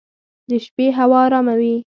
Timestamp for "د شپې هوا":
0.49-1.19